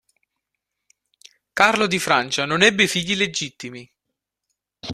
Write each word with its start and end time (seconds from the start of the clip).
Carlo 1.53 1.85
di 1.85 1.99
Francia 1.99 2.45
non 2.45 2.63
ebbe 2.63 2.87
figli 2.87 3.13
legittimi. 3.13 3.87